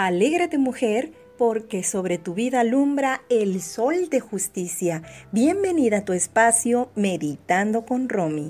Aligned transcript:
Alégrate 0.00 0.58
mujer, 0.58 1.12
porque 1.36 1.82
sobre 1.82 2.18
tu 2.18 2.32
vida 2.32 2.60
alumbra 2.60 3.22
el 3.28 3.60
sol 3.60 4.08
de 4.08 4.20
justicia. 4.20 5.02
Bienvenida 5.32 5.96
a 5.96 6.04
tu 6.04 6.12
espacio 6.12 6.90
Meditando 6.94 7.84
con 7.84 8.08
Romy. 8.08 8.48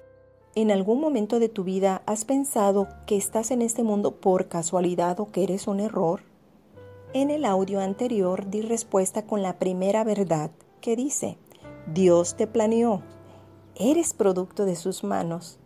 ¿En 0.54 0.70
algún 0.70 1.00
momento 1.00 1.38
de 1.38 1.48
tu 1.48 1.64
vida 1.64 2.02
has 2.04 2.26
pensado 2.26 2.86
que 3.06 3.16
estás 3.16 3.50
en 3.50 3.62
este 3.62 3.82
mundo 3.82 4.20
por 4.20 4.48
casualidad 4.48 5.20
o 5.20 5.32
que 5.32 5.42
eres 5.42 5.68
un 5.68 5.80
error? 5.80 6.20
En 7.14 7.30
el 7.30 7.46
audio 7.46 7.80
anterior 7.80 8.50
di 8.50 8.60
respuesta 8.60 9.22
con 9.22 9.40
la 9.40 9.58
primera 9.58 10.04
verdad 10.04 10.50
que 10.82 10.96
dice, 10.96 11.38
Dios 11.94 12.36
te 12.36 12.46
planeó, 12.46 13.00
eres 13.74 14.12
producto 14.12 14.66
de 14.66 14.76
sus 14.76 15.02
manos, 15.02 15.58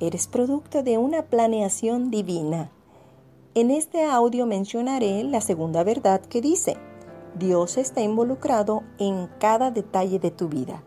eres 0.00 0.26
producto 0.26 0.82
de 0.82 0.98
una 0.98 1.26
planeación 1.26 2.10
divina. 2.10 2.72
En 3.54 3.70
este 3.70 4.04
audio 4.04 4.44
mencionaré 4.46 5.24
la 5.24 5.40
segunda 5.40 5.82
verdad 5.82 6.20
que 6.20 6.42
dice, 6.42 6.76
Dios 7.38 7.78
está 7.78 8.02
involucrado 8.02 8.82
en 8.98 9.28
cada 9.40 9.70
detalle 9.70 10.18
de 10.18 10.30
tu 10.30 10.48
vida. 10.48 10.82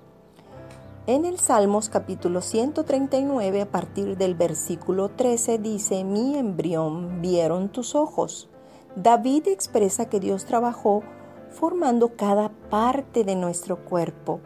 En 1.07 1.25
el 1.25 1.39
Salmos 1.39 1.89
capítulo 1.89 2.41
139 2.41 3.61
a 3.61 3.71
partir 3.71 4.15
del 4.15 4.35
versículo 4.35 5.09
13 5.09 5.57
dice, 5.57 6.03
mi 6.03 6.37
embrión 6.37 7.19
vieron 7.21 7.69
tus 7.69 7.95
ojos. 7.95 8.47
David 8.95 9.47
expresa 9.47 10.07
que 10.07 10.19
Dios 10.19 10.45
trabajó 10.45 11.01
formando 11.49 12.15
cada 12.15 12.49
parte 12.69 13.23
de 13.23 13.35
nuestro 13.35 13.83
cuerpo. 13.83 14.39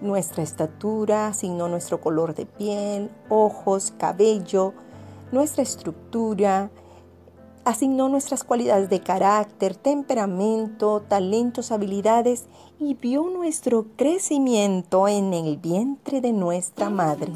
Nuestra 0.00 0.42
estatura 0.42 1.28
asignó 1.28 1.68
nuestro 1.68 2.00
color 2.00 2.34
de 2.34 2.46
piel, 2.46 3.10
ojos, 3.28 3.92
cabello, 3.98 4.72
nuestra 5.32 5.62
estructura, 5.62 6.70
asignó 7.68 8.08
nuestras 8.08 8.44
cualidades 8.44 8.88
de 8.88 9.00
carácter, 9.00 9.76
temperamento, 9.76 11.02
talentos, 11.06 11.70
habilidades 11.70 12.46
y 12.80 12.94
vio 12.94 13.28
nuestro 13.28 13.88
crecimiento 13.94 15.06
en 15.06 15.34
el 15.34 15.58
vientre 15.58 16.22
de 16.22 16.32
nuestra 16.32 16.88
madre. 16.88 17.30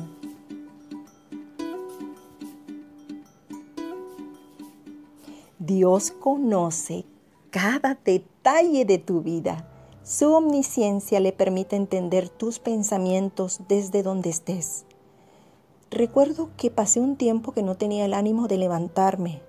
Dios 5.58 6.12
conoce 6.12 7.05
cada 7.50 7.98
detalle 8.03 8.86
de 8.86 8.97
tu 8.97 9.20
vida. 9.20 9.69
Su 10.03 10.33
omnisciencia 10.33 11.20
le 11.20 11.33
permite 11.33 11.77
entender 11.77 12.30
tus 12.30 12.58
pensamientos 12.58 13.60
desde 13.69 14.03
donde 14.03 14.30
estés. 14.30 14.86
Recuerdo 15.91 16.48
que 16.56 16.70
pasé 16.70 17.00
un 17.00 17.16
tiempo 17.16 17.53
que 17.53 17.62
no 17.62 17.75
tenía 17.75 18.06
el 18.06 18.14
ánimo 18.14 18.48
de 18.48 18.56
levantarme, 18.56 19.42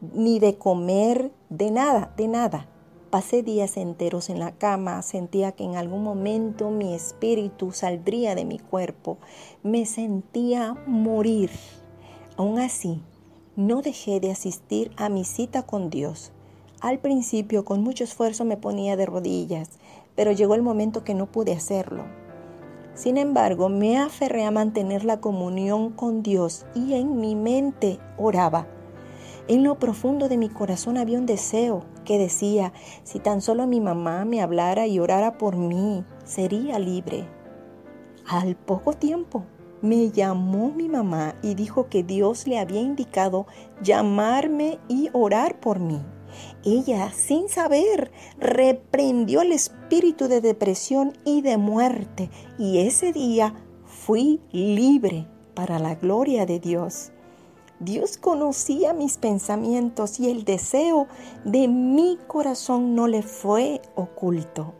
ni 0.00 0.38
de 0.38 0.56
comer, 0.56 1.30
de 1.48 1.70
nada, 1.70 2.12
de 2.16 2.28
nada. 2.28 2.66
Pasé 3.10 3.42
días 3.42 3.76
enteros 3.76 4.30
en 4.30 4.38
la 4.38 4.52
cama, 4.52 5.02
sentía 5.02 5.52
que 5.52 5.64
en 5.64 5.76
algún 5.76 6.04
momento 6.04 6.70
mi 6.70 6.94
espíritu 6.94 7.72
saldría 7.72 8.34
de 8.34 8.44
mi 8.44 8.58
cuerpo, 8.58 9.18
me 9.62 9.84
sentía 9.84 10.76
morir. 10.86 11.50
Aún 12.36 12.60
así, 12.60 13.02
no 13.56 13.82
dejé 13.82 14.20
de 14.20 14.30
asistir 14.30 14.92
a 14.96 15.08
mi 15.08 15.24
cita 15.24 15.64
con 15.64 15.90
Dios. 15.90 16.30
Al 16.80 17.00
principio, 17.00 17.64
con 17.64 17.82
mucho 17.82 18.04
esfuerzo, 18.04 18.44
me 18.44 18.56
ponía 18.56 18.96
de 18.96 19.06
rodillas, 19.06 19.70
pero 20.14 20.32
llegó 20.32 20.54
el 20.54 20.62
momento 20.62 21.02
que 21.02 21.14
no 21.14 21.26
pude 21.26 21.52
hacerlo. 21.52 22.04
Sin 22.94 23.16
embargo, 23.16 23.68
me 23.68 23.98
aferré 23.98 24.44
a 24.44 24.50
mantener 24.50 25.04
la 25.04 25.20
comunión 25.20 25.90
con 25.90 26.22
Dios 26.22 26.64
y 26.74 26.94
en 26.94 27.20
mi 27.20 27.34
mente 27.34 27.98
oraba 28.16 28.66
en 29.50 29.64
lo 29.64 29.80
profundo 29.80 30.28
de 30.28 30.36
mi 30.36 30.48
corazón 30.48 30.96
había 30.96 31.18
un 31.18 31.26
deseo 31.26 31.84
que 32.04 32.18
decía, 32.18 32.72
si 33.02 33.18
tan 33.18 33.40
solo 33.40 33.66
mi 33.66 33.80
mamá 33.80 34.24
me 34.24 34.40
hablara 34.40 34.86
y 34.86 35.00
orara 35.00 35.38
por 35.38 35.56
mí, 35.56 36.04
sería 36.24 36.78
libre. 36.78 37.26
Al 38.28 38.54
poco 38.54 38.92
tiempo 38.92 39.44
me 39.82 40.12
llamó 40.12 40.70
mi 40.70 40.88
mamá 40.88 41.34
y 41.42 41.56
dijo 41.56 41.88
que 41.88 42.04
Dios 42.04 42.46
le 42.46 42.60
había 42.60 42.80
indicado 42.80 43.48
llamarme 43.82 44.78
y 44.86 45.08
orar 45.12 45.58
por 45.58 45.80
mí. 45.80 46.00
Ella, 46.64 47.10
sin 47.10 47.48
saber, 47.48 48.12
reprendió 48.38 49.42
el 49.42 49.50
espíritu 49.50 50.28
de 50.28 50.40
depresión 50.40 51.12
y 51.24 51.42
de 51.42 51.56
muerte 51.56 52.30
y 52.56 52.78
ese 52.86 53.12
día 53.12 53.52
fui 53.84 54.40
libre 54.52 55.26
para 55.54 55.80
la 55.80 55.96
gloria 55.96 56.46
de 56.46 56.60
Dios. 56.60 57.10
Dios 57.80 58.18
conocía 58.18 58.92
mis 58.92 59.16
pensamientos 59.16 60.20
y 60.20 60.30
el 60.30 60.44
deseo 60.44 61.08
de 61.46 61.66
mi 61.66 62.18
corazón 62.26 62.94
no 62.94 63.08
le 63.08 63.22
fue 63.22 63.80
oculto. 63.94 64.74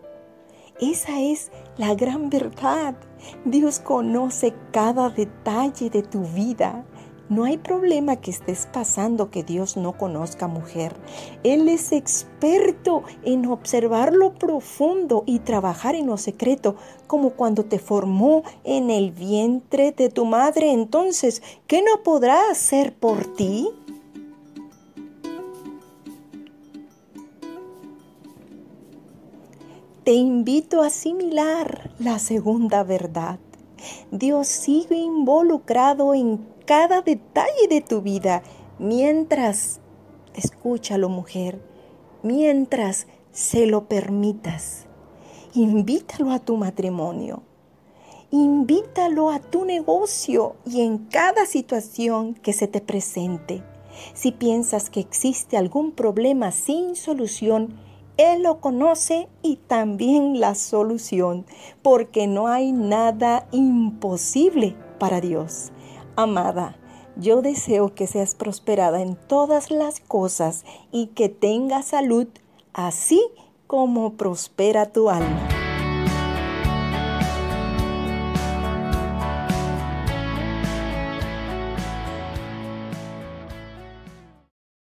Esa 0.83 1.19
es 1.19 1.50
la 1.78 1.94
gran 1.94 2.28
verdad. 2.28 2.94
Dios 3.47 3.81
conoce 3.81 4.55
cada 4.71 5.09
detalle 5.09 5.89
de 5.89 6.03
tu 6.03 6.21
vida. 6.21 6.84
No 7.30 7.44
hay 7.44 7.58
problema 7.58 8.16
que 8.16 8.32
estés 8.32 8.66
pasando 8.72 9.30
que 9.30 9.44
Dios 9.44 9.76
no 9.76 9.96
conozca, 9.96 10.48
mujer. 10.48 10.96
Él 11.44 11.68
es 11.68 11.92
experto 11.92 13.04
en 13.22 13.46
observar 13.46 14.12
lo 14.12 14.34
profundo 14.34 15.22
y 15.26 15.38
trabajar 15.38 15.94
en 15.94 16.08
lo 16.08 16.16
secreto, 16.16 16.74
como 17.06 17.30
cuando 17.30 17.64
te 17.64 17.78
formó 17.78 18.42
en 18.64 18.91
el 18.91 19.12
vientre 19.12 19.92
de 19.92 20.08
tu 20.08 20.24
madre. 20.24 20.72
Entonces, 20.72 21.41
¿qué 21.68 21.82
no 21.82 22.02
podrá 22.02 22.50
hacer 22.50 22.96
por 22.96 23.24
ti? 23.36 23.68
Te 30.02 30.14
invito 30.14 30.82
a 30.82 30.86
asimilar 30.86 31.92
la 32.00 32.18
segunda 32.18 32.82
verdad. 32.82 33.38
Dios 34.10 34.48
sigue 34.48 34.97
involucrado 34.97 36.12
en 36.12 36.44
cada 36.70 37.03
detalle 37.03 37.66
de 37.69 37.81
tu 37.81 38.00
vida 38.00 38.44
mientras, 38.78 39.81
escúchalo 40.36 41.08
mujer, 41.08 41.60
mientras 42.22 43.08
se 43.32 43.66
lo 43.66 43.88
permitas. 43.88 44.86
Invítalo 45.54 46.30
a 46.30 46.38
tu 46.38 46.56
matrimonio, 46.56 47.42
invítalo 48.30 49.30
a 49.30 49.41
tu 49.41 49.64
negocio 49.64 50.54
y 50.64 50.82
en 50.82 50.98
cada 50.98 51.44
situación 51.44 52.34
que 52.34 52.53
se 52.53 52.69
te 52.69 52.80
presente. 52.80 53.64
Si 54.14 54.30
piensas 54.30 54.91
que 54.91 55.00
existe 55.00 55.56
algún 55.56 55.91
problema 55.91 56.53
sin 56.53 56.94
solución, 56.94 57.80
Él 58.16 58.44
lo 58.44 58.60
conoce 58.60 59.28
y 59.42 59.56
también 59.56 60.38
la 60.38 60.54
solución, 60.54 61.47
porque 61.82 62.28
no 62.28 62.47
hay 62.47 62.70
nada 62.70 63.48
imposible 63.50 64.76
para 65.00 65.20
Dios. 65.20 65.72
Amada, 66.22 66.76
yo 67.16 67.41
deseo 67.41 67.94
que 67.94 68.06
seas 68.06 68.34
prosperada 68.34 69.00
en 69.00 69.16
todas 69.16 69.70
las 69.70 70.00
cosas 70.00 70.66
y 70.92 71.06
que 71.06 71.31
tengas 71.31 71.86
salud, 71.86 72.26
así 72.75 73.26
como 73.66 74.19
prospera 74.19 74.92
tu 74.92 75.09
alma. 75.09 75.50